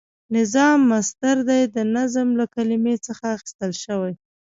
نظام 0.35 0.77
مصدر 0.93 1.37
دی 1.49 1.61
د 1.75 1.77
نظم 1.95 2.27
له 2.39 2.45
کلمی 2.55 2.95
څخه 3.07 3.23
اخیستل 3.37 3.71
شوی، 3.83 4.13